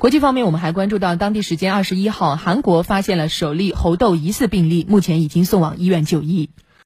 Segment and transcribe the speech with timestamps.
[0.00, 6.48] 国际方面我们还关注到当地时间二十一号韩国发现了首例猴痘疑似病例目前已经送往医院就医。